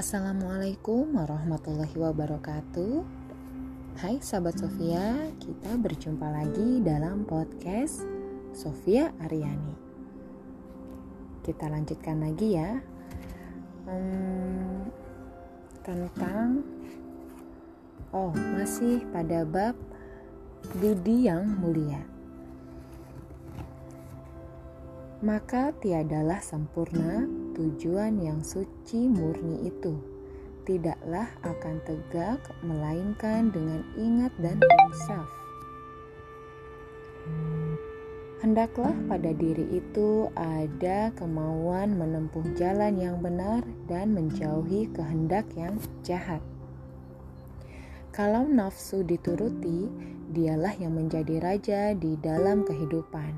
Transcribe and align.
Assalamualaikum 0.00 1.12
warahmatullahi 1.12 1.92
wabarakatuh. 1.92 3.04
Hai 4.00 4.16
sahabat 4.24 4.56
Sofia, 4.56 5.28
kita 5.36 5.76
berjumpa 5.76 6.24
lagi 6.24 6.80
dalam 6.80 7.28
podcast 7.28 8.08
Sofia 8.56 9.12
Aryani. 9.20 9.76
Kita 11.44 11.68
lanjutkan 11.68 12.16
lagi 12.16 12.48
ya 12.48 12.80
hmm, 13.92 14.88
tentang 15.84 16.64
oh 18.16 18.32
masih 18.56 19.04
pada 19.12 19.44
bab 19.44 19.76
budi 20.80 21.28
yang 21.28 21.44
mulia. 21.60 22.00
Maka 25.20 25.76
tiadalah 25.76 26.40
sempurna 26.40 27.39
tujuan 27.54 28.20
yang 28.22 28.40
suci 28.42 29.10
murni 29.10 29.66
itu 29.66 29.98
tidaklah 30.68 31.26
akan 31.42 31.82
tegak 31.82 32.38
melainkan 32.62 33.50
dengan 33.50 33.82
ingat 33.98 34.32
dan 34.38 34.60
insaf. 34.86 35.26
Hendaklah 38.40 38.96
pada 39.04 39.36
diri 39.36 39.68
itu 39.68 40.32
ada 40.32 41.12
kemauan 41.12 41.92
menempuh 42.00 42.56
jalan 42.56 42.96
yang 42.96 43.20
benar 43.20 43.60
dan 43.84 44.16
menjauhi 44.16 44.88
kehendak 44.96 45.44
yang 45.52 45.76
jahat. 46.00 46.40
Kalau 48.16 48.48
nafsu 48.48 49.04
dituruti, 49.04 49.92
dialah 50.32 50.72
yang 50.80 50.96
menjadi 50.96 51.36
raja 51.42 51.82
di 51.92 52.16
dalam 52.16 52.64
kehidupan, 52.64 53.36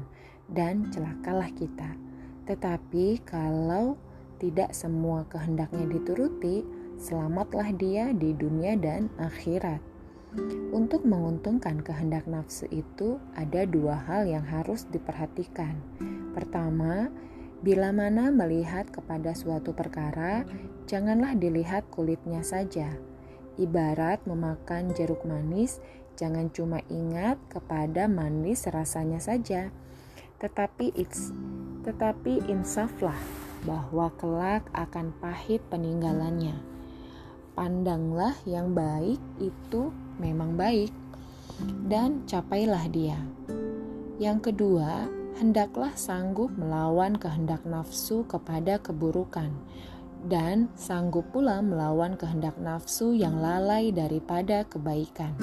dan 0.53 0.87
celakalah 0.95 1.51
kita. 1.51 2.12
Tetapi 2.47 3.23
kalau 3.23 3.95
tidak 4.43 4.75
semua 4.75 5.23
kehendaknya 5.31 5.87
dituruti, 5.87 6.67
selamatlah 6.99 7.71
dia 7.75 8.11
di 8.11 8.35
dunia 8.35 8.75
dan 8.75 9.07
akhirat. 9.23 9.79
Untuk 10.73 11.05
menguntungkan 11.05 11.85
kehendak 11.85 12.25
nafsu 12.25 12.65
itu, 12.73 13.21
ada 13.37 13.69
dua 13.69 14.01
hal 14.09 14.25
yang 14.25 14.43
harus 14.43 14.89
diperhatikan. 14.89 15.77
Pertama, 16.33 17.13
bila 17.63 17.95
mana 17.95 18.33
melihat 18.33 18.89
kepada 18.91 19.37
suatu 19.37 19.77
perkara, 19.77 20.43
janganlah 20.89 21.37
dilihat 21.37 21.87
kulitnya 21.93 22.43
saja. 22.43 22.91
Ibarat 23.61 24.25
memakan 24.25 24.97
jeruk 24.97 25.23
manis, 25.29 25.79
jangan 26.17 26.49
cuma 26.51 26.81
ingat 26.89 27.37
kepada 27.53 28.09
manis 28.09 28.65
rasanya 28.67 29.21
saja, 29.21 29.69
tetapi 30.43 30.91
it's, 30.99 31.31
tetapi 31.87 32.43
insaflah 32.51 33.17
bahwa 33.63 34.11
kelak 34.19 34.67
akan 34.75 35.15
pahit 35.23 35.63
peninggalannya. 35.71 36.59
Pandanglah 37.55 38.35
yang 38.43 38.75
baik 38.75 39.23
itu 39.39 39.95
memang 40.19 40.59
baik, 40.59 40.91
dan 41.87 42.27
capailah 42.27 42.91
dia. 42.91 43.23
Yang 44.19 44.51
kedua, 44.51 45.07
hendaklah 45.39 45.95
sanggup 45.95 46.51
melawan 46.59 47.15
kehendak 47.15 47.63
nafsu 47.63 48.27
kepada 48.27 48.83
keburukan, 48.83 49.55
dan 50.27 50.67
sanggup 50.75 51.31
pula 51.31 51.63
melawan 51.63 52.19
kehendak 52.19 52.59
nafsu 52.59 53.15
yang 53.15 53.39
lalai 53.39 53.95
daripada 53.95 54.67
kebaikan. 54.67 55.39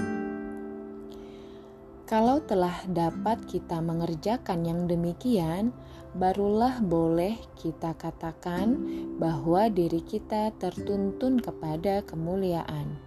Kalau 2.10 2.42
telah 2.42 2.74
dapat 2.90 3.46
kita 3.46 3.86
mengerjakan 3.86 4.66
yang 4.66 4.90
demikian, 4.90 5.70
barulah 6.18 6.82
boleh 6.82 7.38
kita 7.54 7.94
katakan 7.94 8.74
bahwa 9.22 9.70
diri 9.70 10.02
kita 10.02 10.50
tertuntun 10.58 11.38
kepada 11.38 12.02
kemuliaan. 12.02 12.98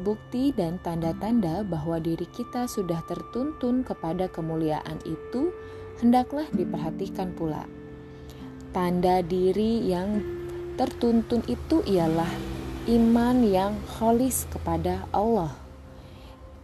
Bukti 0.00 0.48
dan 0.56 0.80
tanda-tanda 0.80 1.60
bahwa 1.68 2.00
diri 2.00 2.24
kita 2.32 2.64
sudah 2.64 3.04
tertuntun 3.04 3.84
kepada 3.84 4.32
kemuliaan 4.32 4.96
itu 5.04 5.52
hendaklah 6.00 6.48
diperhatikan 6.56 7.36
pula. 7.36 7.68
Tanda 8.72 9.20
diri 9.20 9.92
yang 9.92 10.24
tertuntun 10.80 11.44
itu 11.44 11.84
ialah 11.84 12.32
iman 12.88 13.44
yang 13.44 13.76
kholis 14.00 14.48
kepada 14.48 15.04
Allah. 15.12 15.65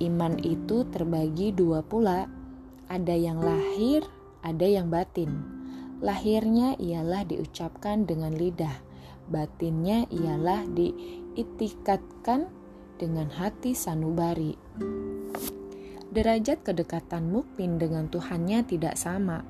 Iman 0.03 0.43
itu 0.43 0.83
terbagi 0.91 1.55
dua 1.55 1.87
pula, 1.87 2.27
ada 2.91 3.15
yang 3.15 3.39
lahir 3.39 4.03
ada 4.43 4.67
yang 4.67 4.91
batin. 4.91 5.31
Lahirnya 6.03 6.75
ialah 6.83 7.23
diucapkan 7.23 8.05
dengan 8.05 8.35
lidah, 8.35 8.75
batinnya 9.31 10.11
ialah 10.11 10.67
diitikatkan 10.67 12.51
dengan 12.99 13.31
hati 13.31 13.73
sanubari. 13.79 14.59
Derajat 16.12 16.67
kedekatan 16.67 17.31
mukmin 17.31 17.79
dengan 17.79 18.11
Tuhannya 18.11 18.67
tidak 18.67 18.99
sama, 18.99 19.47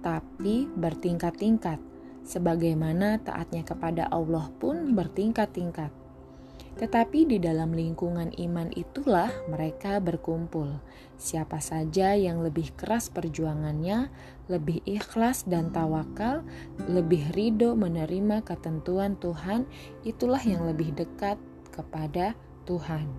tapi 0.00 0.70
bertingkat-tingkat, 0.70 1.82
sebagaimana 2.22 3.18
taatnya 3.20 3.66
kepada 3.66 4.06
Allah 4.08 4.48
pun 4.62 4.94
bertingkat-tingkat. 4.94 6.07
Tetapi 6.78 7.26
di 7.26 7.42
dalam 7.42 7.74
lingkungan 7.74 8.30
iman 8.38 8.70
itulah 8.78 9.34
mereka 9.50 9.98
berkumpul. 9.98 10.78
Siapa 11.18 11.58
saja 11.58 12.14
yang 12.14 12.38
lebih 12.38 12.70
keras 12.78 13.10
perjuangannya, 13.10 14.06
lebih 14.46 14.86
ikhlas 14.86 15.42
dan 15.42 15.74
tawakal, 15.74 16.46
lebih 16.86 17.34
ridho 17.34 17.74
menerima 17.74 18.46
ketentuan 18.46 19.18
Tuhan, 19.18 19.66
itulah 20.06 20.38
yang 20.38 20.70
lebih 20.70 20.94
dekat 20.94 21.34
kepada 21.74 22.38
Tuhan. 22.62 23.10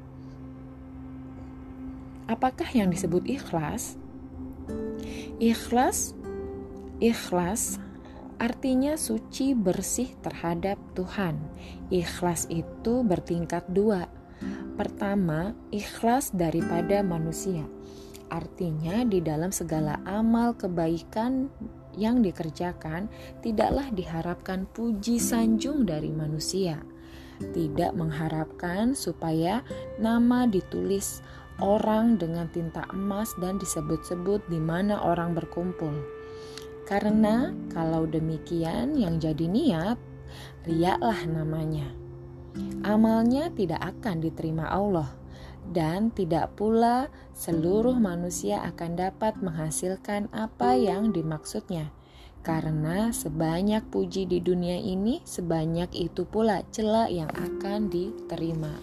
Apakah 2.31 2.71
yang 2.71 2.87
disebut 2.87 3.27
ikhlas? 3.27 3.99
Ikhlas, 5.43 6.15
ikhlas 7.03 7.81
artinya 8.39 8.95
suci 8.95 9.51
bersih 9.51 10.15
terhadap 10.23 10.79
Tuhan. 10.95 11.35
Ikhlas 11.91 12.47
itu 12.47 13.03
bertingkat 13.03 13.67
dua. 13.69 14.07
Pertama, 14.79 15.51
ikhlas 15.75 16.31
daripada 16.31 17.03
manusia. 17.03 17.67
Artinya 18.31 19.03
di 19.03 19.19
dalam 19.19 19.51
segala 19.51 19.99
amal 20.07 20.55
kebaikan 20.55 21.51
yang 21.99 22.23
dikerjakan 22.23 23.11
tidaklah 23.43 23.91
diharapkan 23.91 24.63
puji 24.71 25.19
sanjung 25.19 25.83
dari 25.83 26.15
manusia. 26.15 26.79
Tidak 27.39 27.91
mengharapkan 27.91 28.95
supaya 28.95 29.63
nama 29.99 30.47
ditulis 30.47 31.19
orang 31.59 32.15
dengan 32.15 32.47
tinta 32.47 32.87
emas 32.95 33.35
dan 33.43 33.59
disebut-sebut 33.59 34.47
di 34.47 34.63
mana 34.63 35.03
orang 35.03 35.35
berkumpul 35.35 36.18
karena 36.89 37.53
kalau 37.69 38.09
demikian 38.09 38.97
yang 38.97 39.21
jadi 39.21 39.45
niat, 39.45 40.01
riaklah 40.65 41.21
namanya. 41.29 41.85
Amalnya 42.81 43.53
tidak 43.53 43.77
akan 43.85 44.25
diterima 44.25 44.65
Allah 44.65 45.13
dan 45.69 46.09
tidak 46.09 46.57
pula 46.57 47.13
seluruh 47.37 47.93
manusia 47.93 48.65
akan 48.65 48.97
dapat 48.97 49.37
menghasilkan 49.37 50.33
apa 50.33 50.73
yang 50.73 51.13
dimaksudnya. 51.13 51.93
Karena 52.41 53.13
sebanyak 53.13 53.85
puji 53.93 54.25
di 54.25 54.41
dunia 54.41 54.81
ini, 54.81 55.21
sebanyak 55.21 55.93
itu 55.93 56.25
pula 56.25 56.65
celah 56.73 57.05
yang 57.05 57.29
akan 57.29 57.93
diterima. 57.93 58.73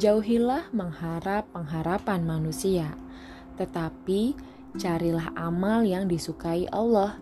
Jauhilah 0.00 0.72
mengharap 0.72 1.52
pengharapan 1.52 2.24
manusia 2.24 2.96
tetapi 3.60 4.32
carilah 4.80 5.36
amal 5.36 5.84
yang 5.84 6.08
disukai 6.08 6.64
Allah. 6.72 7.20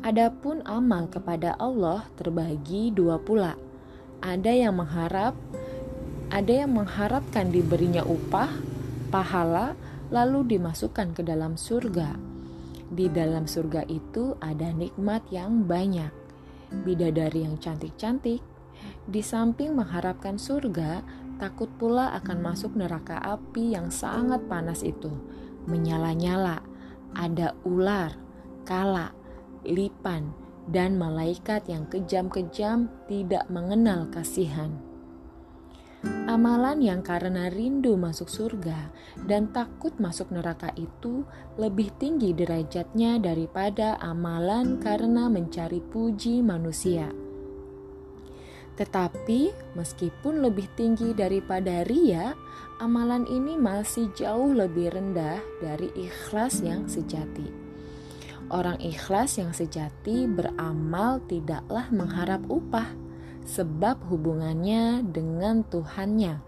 Adapun 0.00 0.62
amal 0.62 1.10
kepada 1.10 1.58
Allah 1.58 2.06
terbagi 2.14 2.94
dua 2.94 3.18
pula. 3.18 3.58
Ada 4.22 4.54
yang 4.54 4.78
mengharap, 4.78 5.34
ada 6.30 6.52
yang 6.64 6.72
mengharapkan 6.78 7.50
diberinya 7.50 8.06
upah, 8.06 8.48
pahala, 9.10 9.74
lalu 10.14 10.56
dimasukkan 10.56 11.18
ke 11.18 11.26
dalam 11.26 11.58
surga. 11.58 12.14
Di 12.90 13.10
dalam 13.10 13.44
surga 13.50 13.84
itu 13.90 14.38
ada 14.40 14.70
nikmat 14.70 15.26
yang 15.34 15.66
banyak, 15.66 16.10
bidadari 16.86 17.44
yang 17.44 17.58
cantik-cantik. 17.58 18.40
Di 19.04 19.20
samping 19.20 19.76
mengharapkan 19.76 20.40
surga, 20.40 21.04
takut 21.40 21.72
pula 21.80 22.12
akan 22.20 22.38
masuk 22.44 22.76
neraka 22.76 23.16
api 23.16 23.72
yang 23.72 23.88
sangat 23.88 24.44
panas 24.44 24.84
itu 24.84 25.08
menyala-nyala, 25.64 26.60
ada 27.16 27.56
ular, 27.66 28.14
kala, 28.68 29.12
lipan, 29.66 30.32
dan 30.70 30.96
malaikat 31.00 31.66
yang 31.66 31.88
kejam-kejam 31.90 32.92
tidak 33.10 33.44
mengenal 33.50 34.06
kasihan. 34.12 34.76
Amalan 36.00 36.80
yang 36.80 37.04
karena 37.04 37.52
rindu 37.52 37.92
masuk 38.00 38.32
surga 38.32 38.88
dan 39.28 39.52
takut 39.52 39.92
masuk 40.00 40.32
neraka 40.32 40.72
itu 40.72 41.28
lebih 41.60 41.92
tinggi 42.00 42.32
derajatnya 42.32 43.20
daripada 43.20 44.00
amalan 44.00 44.80
karena 44.80 45.28
mencari 45.28 45.84
puji 45.84 46.40
manusia. 46.40 47.12
Tetapi, 48.80 49.52
meskipun 49.76 50.40
lebih 50.40 50.64
tinggi 50.72 51.12
daripada 51.12 51.84
ria, 51.84 52.32
amalan 52.80 53.28
ini 53.28 53.60
masih 53.60 54.08
jauh 54.16 54.56
lebih 54.56 54.88
rendah 54.96 55.36
dari 55.60 55.92
ikhlas 55.92 56.64
yang 56.64 56.88
sejati. 56.88 57.44
Orang 58.48 58.80
ikhlas 58.80 59.36
yang 59.36 59.52
sejati 59.52 60.24
beramal 60.24 61.20
tidaklah 61.28 61.92
mengharap 61.92 62.40
upah 62.48 62.88
sebab 63.44 64.00
hubungannya 64.08 65.04
dengan 65.06 65.60
Tuhannya 65.62 66.40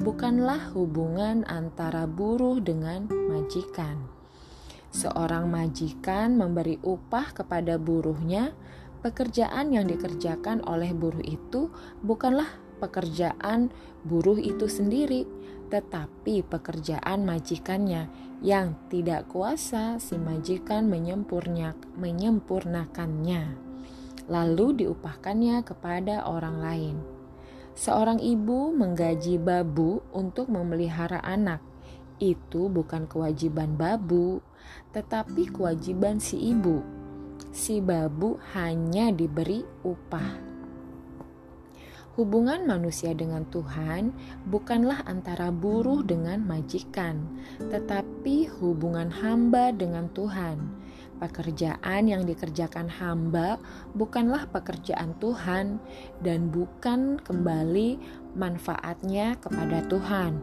bukanlah 0.00 0.74
hubungan 0.74 1.46
antara 1.46 2.08
buruh 2.08 2.58
dengan 2.58 3.06
majikan. 3.06 4.02
Seorang 4.94 5.50
majikan 5.50 6.38
memberi 6.38 6.78
upah 6.82 7.34
kepada 7.34 7.78
buruhnya, 7.78 8.54
pekerjaan 9.04 9.76
yang 9.76 9.84
dikerjakan 9.84 10.64
oleh 10.64 10.96
buruh 10.96 11.20
itu 11.20 11.68
bukanlah 12.00 12.48
pekerjaan 12.80 13.68
buruh 14.08 14.40
itu 14.40 14.64
sendiri, 14.64 15.28
tetapi 15.68 16.40
pekerjaan 16.48 17.28
majikannya 17.28 18.08
yang 18.40 18.72
tidak 18.88 19.28
kuasa 19.28 20.00
si 20.00 20.16
majikan 20.16 20.88
menyempurnakannya 20.88 23.60
lalu 24.24 24.72
diupahkannya 24.84 25.64
kepada 25.68 26.24
orang 26.24 26.56
lain. 26.60 26.96
Seorang 27.74 28.22
ibu 28.22 28.72
menggaji 28.72 29.36
babu 29.36 30.00
untuk 30.14 30.48
memelihara 30.48 31.20
anak. 31.20 31.60
Itu 32.22 32.70
bukan 32.70 33.10
kewajiban 33.10 33.74
babu, 33.74 34.38
tetapi 34.94 35.50
kewajiban 35.50 36.22
si 36.22 36.54
ibu. 36.54 37.03
Si 37.54 37.78
babu 37.78 38.38
hanya 38.52 39.14
diberi 39.14 39.62
upah. 39.86 40.52
Hubungan 42.14 42.62
manusia 42.62 43.10
dengan 43.10 43.42
Tuhan 43.50 44.14
bukanlah 44.46 45.02
antara 45.06 45.50
buruh 45.50 46.06
dengan 46.06 46.46
majikan, 46.46 47.26
tetapi 47.58 48.46
hubungan 48.62 49.10
hamba 49.10 49.74
dengan 49.74 50.06
Tuhan 50.14 50.84
Pekerjaan 51.14 52.10
yang 52.10 52.26
dikerjakan 52.26 52.90
hamba 52.90 53.62
bukanlah 53.94 54.50
pekerjaan 54.50 55.14
Tuhan, 55.22 55.78
dan 56.18 56.50
bukan 56.50 57.22
kembali 57.22 57.96
manfaatnya 58.34 59.38
kepada 59.38 59.86
Tuhan, 59.86 60.42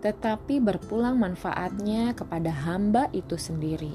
tetapi 0.00 0.56
berpulang 0.58 1.20
manfaatnya 1.20 2.16
kepada 2.16 2.48
hamba 2.48 3.12
itu 3.12 3.36
sendiri. 3.36 3.92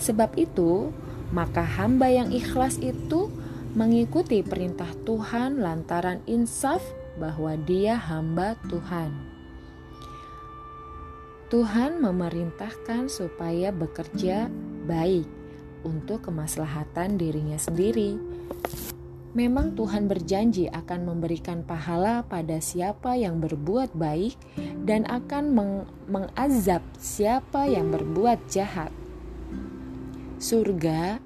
Sebab 0.00 0.32
itu, 0.40 0.96
maka 1.30 1.60
hamba 1.60 2.08
yang 2.08 2.32
ikhlas 2.32 2.80
itu 2.80 3.28
mengikuti 3.76 4.40
perintah 4.40 4.88
Tuhan 5.04 5.60
lantaran 5.60 6.24
insaf 6.24 6.80
bahwa 7.20 7.58
dia 7.58 7.98
hamba 7.98 8.56
Tuhan. 8.70 9.12
Tuhan 11.48 12.04
memerintahkan 12.04 13.08
supaya 13.08 13.72
bekerja 13.72 14.52
baik 14.84 15.24
untuk 15.80 16.28
kemaslahatan 16.28 17.16
dirinya 17.16 17.56
sendiri. 17.56 18.20
Memang 19.32 19.76
Tuhan 19.76 20.08
berjanji 20.08 20.68
akan 20.72 21.08
memberikan 21.08 21.64
pahala 21.64 22.24
pada 22.24 22.60
siapa 22.60 23.16
yang 23.16 23.40
berbuat 23.40 23.92
baik 23.92 24.34
dan 24.88 25.04
akan 25.08 25.44
meng 25.52 25.74
mengazab 26.08 26.80
siapa 26.96 27.68
yang 27.68 27.92
berbuat 27.92 28.40
jahat. 28.48 28.92
Surga 30.38 31.18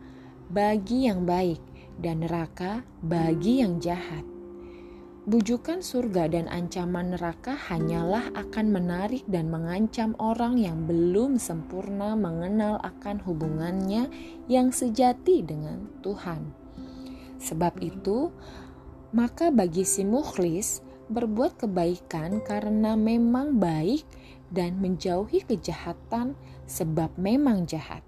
bagi 0.49 1.05
yang 1.05 1.29
baik 1.29 1.61
dan 2.01 2.25
neraka 2.25 2.81
bagi 3.05 3.61
yang 3.61 3.77
jahat. 3.77 4.25
Bujukan 5.29 5.85
surga 5.85 6.33
dan 6.33 6.49
ancaman 6.49 7.13
neraka 7.13 7.53
hanyalah 7.53 8.33
akan 8.33 8.73
menarik 8.73 9.21
dan 9.29 9.53
mengancam 9.53 10.17
orang 10.17 10.57
yang 10.57 10.89
belum 10.89 11.37
sempurna 11.37 12.17
mengenal 12.17 12.81
akan 12.81 13.21
hubungannya 13.21 14.09
yang 14.49 14.73
sejati 14.73 15.45
dengan 15.45 15.93
Tuhan. 16.01 16.49
Sebab 17.37 17.85
itu, 17.85 18.33
maka 19.13 19.53
bagi 19.53 19.85
si 19.85 20.09
mukhlis 20.09 20.81
berbuat 21.13 21.61
kebaikan 21.61 22.41
karena 22.41 22.97
memang 22.97 23.61
baik 23.61 24.09
dan 24.49 24.81
menjauhi 24.81 25.45
kejahatan 25.45 26.33
sebab 26.65 27.13
memang 27.21 27.69
jahat. 27.69 28.01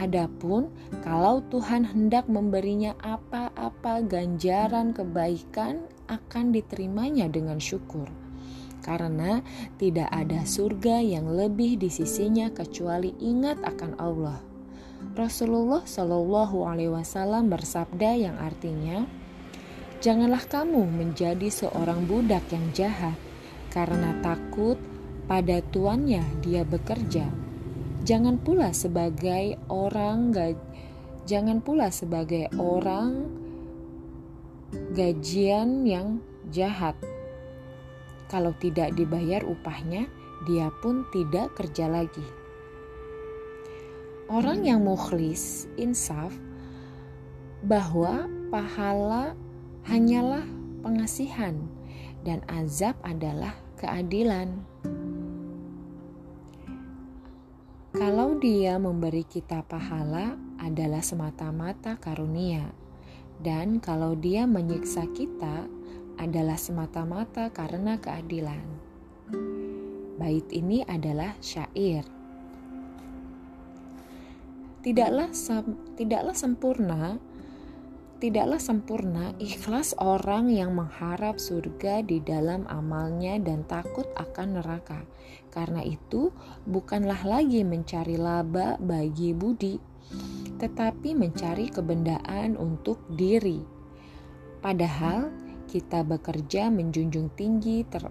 Adapun 0.00 0.72
kalau 1.06 1.44
Tuhan 1.46 1.86
hendak 1.86 2.26
memberinya 2.26 2.96
apa-apa 2.98 4.02
ganjaran 4.02 4.90
kebaikan 4.90 5.86
akan 6.10 6.50
diterimanya 6.50 7.30
dengan 7.30 7.62
syukur. 7.62 8.10
Karena 8.82 9.38
tidak 9.78 10.10
ada 10.10 10.42
surga 10.42 10.98
yang 10.98 11.30
lebih 11.30 11.78
di 11.78 11.86
sisinya 11.86 12.50
kecuali 12.50 13.14
ingat 13.22 13.62
akan 13.62 13.92
Allah. 14.02 14.42
Rasulullah 15.14 15.86
Shallallahu 15.86 16.66
Alaihi 16.66 16.90
Wasallam 16.90 17.46
bersabda 17.46 18.10
yang 18.18 18.36
artinya, 18.42 19.06
janganlah 20.02 20.42
kamu 20.50 20.82
menjadi 20.82 21.46
seorang 21.46 22.10
budak 22.10 22.42
yang 22.50 22.66
jahat 22.74 23.14
karena 23.70 24.18
takut 24.18 24.78
pada 25.30 25.62
tuannya 25.70 26.22
dia 26.42 26.66
bekerja. 26.66 27.41
Jangan 28.02 28.42
pula 28.42 28.74
sebagai 28.74 29.62
orang 29.70 30.34
jangan 31.22 31.62
pula 31.62 31.86
sebagai 31.94 32.50
orang 32.58 33.30
gajian 34.90 35.86
yang 35.86 36.18
jahat. 36.50 36.98
Kalau 38.26 38.50
tidak 38.58 38.98
dibayar 38.98 39.46
upahnya, 39.46 40.10
dia 40.50 40.72
pun 40.82 41.06
tidak 41.14 41.54
kerja 41.54 41.86
lagi. 41.86 42.26
Orang 44.26 44.66
yang 44.66 44.82
mukhlis, 44.82 45.70
insaf, 45.78 46.34
bahwa 47.62 48.26
pahala 48.50 49.38
hanyalah 49.86 50.42
pengasihan 50.82 51.54
dan 52.26 52.42
azab 52.50 52.98
adalah 53.06 53.54
keadilan. 53.78 54.58
Kalau 57.92 58.40
dia 58.40 58.80
memberi 58.80 59.20
kita 59.20 59.68
pahala 59.68 60.40
adalah 60.56 61.04
semata-mata 61.04 62.00
karunia 62.00 62.72
dan 63.44 63.84
kalau 63.84 64.16
dia 64.16 64.48
menyiksa 64.48 65.04
kita 65.12 65.68
adalah 66.16 66.56
semata-mata 66.56 67.52
karena 67.52 68.00
keadilan. 68.00 68.64
Bait 70.16 70.48
ini 70.56 70.80
adalah 70.88 71.36
syair. 71.44 72.08
Tidaklah 74.80 75.28
tidaklah 75.92 76.32
sempurna 76.32 77.20
tidaklah 78.22 78.62
sempurna 78.62 79.34
ikhlas 79.42 79.98
orang 79.98 80.46
yang 80.46 80.78
mengharap 80.78 81.42
surga 81.42 82.06
di 82.06 82.22
dalam 82.22 82.62
amalnya 82.70 83.34
dan 83.42 83.66
takut 83.66 84.06
akan 84.14 84.62
neraka. 84.62 85.02
Karena 85.50 85.82
itu, 85.82 86.30
bukanlah 86.62 87.18
lagi 87.26 87.66
mencari 87.66 88.14
laba 88.14 88.78
bagi 88.78 89.34
budi, 89.34 89.74
tetapi 90.62 91.18
mencari 91.18 91.66
kebendaan 91.66 92.54
untuk 92.54 93.02
diri. 93.10 93.58
Padahal 94.62 95.34
kita 95.66 96.06
bekerja 96.06 96.70
menjunjung 96.70 97.34
tinggi 97.34 97.82
ter, 97.82 98.06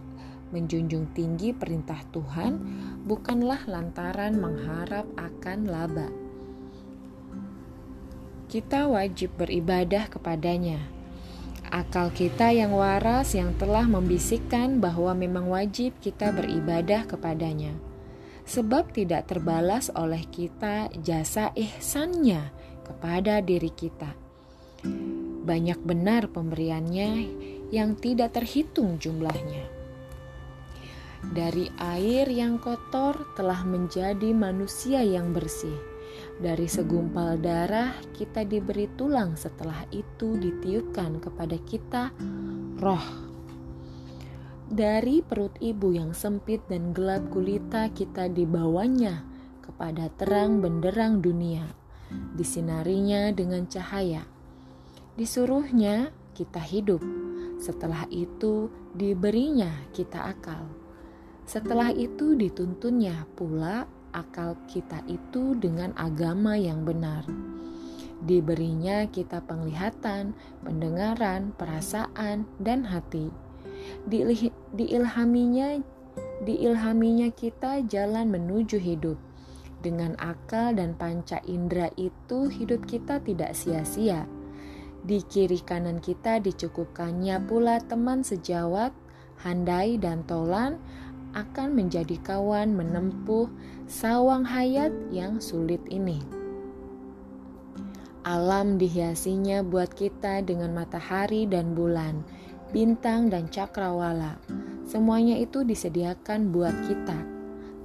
menjunjung 0.51 1.15
tinggi 1.15 1.55
perintah 1.55 2.03
Tuhan 2.11 2.59
bukanlah 3.07 3.63
lantaran 3.63 4.35
mengharap 4.35 5.07
akan 5.15 5.71
laba. 5.71 6.11
Kita 8.51 8.91
wajib 8.91 9.39
beribadah 9.39 10.12
kepadanya. 10.12 10.84
Akal 11.72 12.12
kita 12.12 12.51
yang 12.51 12.75
waras 12.75 13.31
yang 13.31 13.55
telah 13.55 13.88
membisikkan 13.88 14.84
bahwa 14.84 15.15
memang 15.15 15.48
wajib 15.48 15.96
kita 16.03 16.36
beribadah 16.36 17.08
kepadanya 17.08 17.72
sebab 18.43 18.91
tidak 18.91 19.31
terbalas 19.31 19.88
oleh 19.96 20.27
kita 20.27 20.91
jasa 21.00 21.55
ihsannya 21.55 22.51
kepada 22.84 23.39
diri 23.39 23.72
kita. 23.72 24.12
Banyak 25.48 25.79
benar 25.88 26.27
pemberiannya 26.27 27.10
yang 27.72 27.96
tidak 27.96 28.36
terhitung 28.36 29.00
jumlahnya. 29.00 29.63
Dari 31.22 31.70
air 31.79 32.27
yang 32.27 32.60
kotor 32.60 33.15
telah 33.38 33.63
menjadi 33.63 34.36
manusia 34.36 35.05
yang 35.05 35.31
bersih. 35.31 35.90
Dari 36.41 36.65
segumpal 36.65 37.37
darah 37.37 37.93
kita 38.15 38.41
diberi 38.47 38.89
tulang 38.97 39.37
setelah 39.37 39.85
itu 39.93 40.35
ditiupkan 40.39 41.21
kepada 41.21 41.57
kita 41.61 42.09
roh 42.81 43.05
Dari 44.71 45.19
perut 45.21 45.53
ibu 45.59 45.91
yang 45.91 46.15
sempit 46.15 46.63
dan 46.71 46.95
gelap 46.95 47.27
gulita 47.27 47.91
kita 47.91 48.31
dibawanya 48.31 49.27
kepada 49.59 50.07
terang 50.15 50.63
benderang 50.63 51.19
dunia. 51.19 51.67
Disinarinya 52.35 53.35
dengan 53.35 53.67
cahaya. 53.67 54.23
Disuruhnya 55.15 56.15
kita 56.31 56.63
hidup. 56.63 57.03
Setelah 57.59 58.07
itu 58.09 58.71
diberinya 58.95 59.69
kita 59.91 60.31
akal. 60.31 60.65
Setelah 61.43 61.91
itu 61.91 62.33
dituntunnya 62.39 63.27
pula 63.35 63.85
akal 64.11 64.55
kita 64.67 65.03
itu 65.07 65.55
dengan 65.57 65.91
agama 65.99 66.55
yang 66.55 66.83
benar. 66.87 67.23
Diberinya 68.21 69.09
kita 69.09 69.41
penglihatan, 69.41 70.37
pendengaran, 70.61 71.57
perasaan, 71.57 72.45
dan 72.61 72.85
hati. 72.85 73.33
Diilhaminya 74.77 75.81
diilhaminya 76.45 77.29
kita 77.33 77.81
jalan 77.89 78.29
menuju 78.29 78.77
hidup. 78.77 79.17
Dengan 79.81 80.13
akal 80.21 80.77
dan 80.77 80.93
panca 80.93 81.41
indera 81.49 81.89
itu 81.97 82.45
hidup 82.45 82.85
kita 82.85 83.17
tidak 83.25 83.57
sia-sia. 83.57 84.29
Di 85.01 85.25
kiri 85.25 85.57
kanan 85.65 85.97
kita 85.97 86.37
dicukupkannya 86.37 87.41
pula 87.49 87.81
teman 87.81 88.21
sejawat, 88.21 88.93
handai 89.41 89.97
dan 89.97 90.21
tolan 90.29 90.77
akan 91.31 91.75
menjadi 91.75 92.19
kawan 92.21 92.75
menempuh 92.75 93.47
sawang 93.88 94.43
hayat 94.43 94.91
yang 95.11 95.39
sulit 95.39 95.81
ini. 95.88 96.19
Alam 98.21 98.77
dihiasinya 98.77 99.65
buat 99.65 99.97
kita 99.97 100.45
dengan 100.45 100.77
matahari 100.77 101.50
dan 101.50 101.73
bulan, 101.73 102.21
bintang 102.69 103.33
dan 103.33 103.50
cakrawala. 103.50 104.38
Semuanya 104.85 105.41
itu 105.41 105.65
disediakan 105.65 106.53
buat 106.53 106.75
kita. 106.85 107.17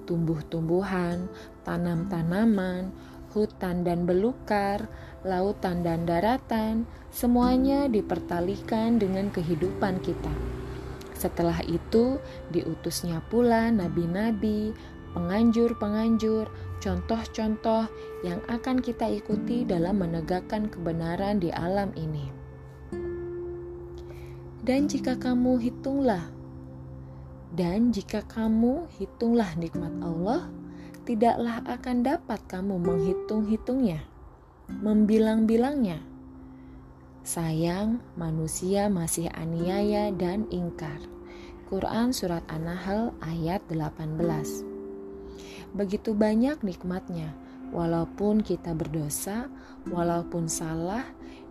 Tumbuh-tumbuhan, 0.04 1.26
tanam-tanaman, 1.64 2.92
hutan 3.32 3.80
dan 3.80 4.04
belukar, 4.04 4.84
lautan 5.24 5.80
dan 5.80 6.04
daratan, 6.04 6.84
semuanya 7.08 7.88
dipertalikan 7.88 9.00
dengan 9.00 9.32
kehidupan 9.32 10.04
kita. 10.04 10.32
Setelah 11.16 11.64
itu, 11.64 12.20
diutusnya 12.52 13.24
pula 13.32 13.72
nabi-nabi, 13.72 14.76
penganjur-penganjur, 15.16 16.44
contoh-contoh 16.84 17.88
yang 18.20 18.44
akan 18.52 18.84
kita 18.84 19.08
ikuti 19.08 19.64
dalam 19.64 20.04
menegakkan 20.04 20.68
kebenaran 20.68 21.40
di 21.40 21.48
alam 21.48 21.88
ini. 21.96 22.28
Dan 24.60 24.92
jika 24.92 25.16
kamu 25.16 25.56
hitunglah, 25.56 26.28
dan 27.56 27.96
jika 27.96 28.20
kamu 28.28 28.84
hitunglah 29.00 29.56
nikmat 29.56 29.94
Allah, 30.04 30.52
tidaklah 31.08 31.64
akan 31.64 32.04
dapat 32.04 32.44
kamu 32.44 32.76
menghitung-hitungnya, 32.76 34.04
membilang-bilangnya 34.68 36.15
Sayang, 37.26 37.98
manusia 38.14 38.86
masih 38.86 39.26
aniaya 39.34 40.14
dan 40.14 40.46
ingkar. 40.54 41.02
Quran 41.66 42.14
Surat 42.14 42.46
An-Nahl 42.46 43.18
ayat 43.18 43.66
18 43.66 44.14
Begitu 45.74 46.14
banyak 46.14 46.62
nikmatnya, 46.62 47.34
walaupun 47.74 48.46
kita 48.46 48.78
berdosa, 48.78 49.50
walaupun 49.90 50.46
salah, 50.46 51.02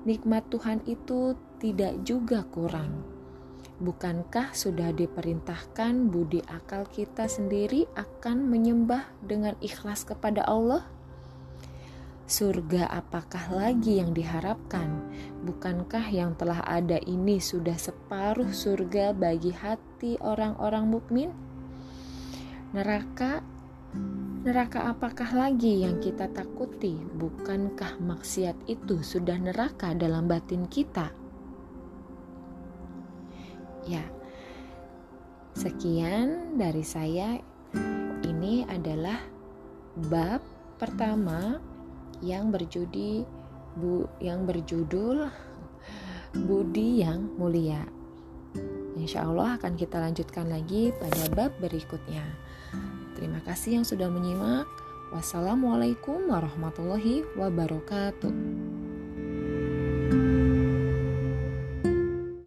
nikmat 0.08 0.48
Tuhan 0.48 0.80
itu 0.88 1.36
tidak 1.60 2.08
juga 2.08 2.48
kurang. 2.48 3.04
Bukankah 3.84 4.56
sudah 4.56 4.96
diperintahkan 4.96 6.08
budi 6.08 6.40
akal 6.48 6.88
kita 6.88 7.28
sendiri 7.28 7.84
akan 8.00 8.48
menyembah 8.48 9.12
dengan 9.20 9.60
ikhlas 9.60 10.08
kepada 10.08 10.48
Allah? 10.48 10.88
Surga 12.26 12.90
apakah 12.90 13.54
lagi 13.54 14.02
yang 14.02 14.10
diharapkan? 14.10 14.90
Bukankah 15.46 16.10
yang 16.10 16.34
telah 16.34 16.66
ada 16.66 16.98
ini 17.06 17.38
sudah 17.38 17.78
separuh 17.78 18.50
surga 18.50 19.14
bagi 19.14 19.54
hati 19.54 20.18
orang-orang 20.18 20.90
mukmin? 20.90 21.30
Neraka 22.74 23.46
Neraka 24.46 24.94
apakah 24.94 25.34
lagi 25.34 25.82
yang 25.86 25.98
kita 25.98 26.30
takuti? 26.30 26.98
Bukankah 26.98 27.98
maksiat 27.98 28.70
itu 28.70 29.02
sudah 29.02 29.42
neraka 29.42 29.98
dalam 29.98 30.30
batin 30.30 30.70
kita? 30.70 31.10
Ya, 33.90 34.06
sekian 35.58 36.58
dari 36.62 36.86
saya. 36.86 37.42
Ini 38.22 38.70
adalah 38.70 39.18
bab 40.14 40.46
pertama 40.78 41.58
yang 42.22 42.54
berjudi 42.54 43.26
bu 43.76 44.08
yang 44.24 44.48
berjudul 44.48 45.28
Budi 46.36 47.04
yang 47.04 47.32
Mulia. 47.40 47.84
Insya 48.96 49.28
Allah 49.28 49.60
akan 49.60 49.76
kita 49.76 50.00
lanjutkan 50.00 50.48
lagi 50.52 50.92
pada 50.96 51.28
bab 51.32 51.52
berikutnya. 51.60 52.24
Terima 53.16 53.40
kasih 53.44 53.80
yang 53.80 53.86
sudah 53.88 54.12
menyimak. 54.12 54.68
Wassalamualaikum 55.16 56.28
warahmatullahi 56.28 57.24
wabarakatuh. 57.40 58.34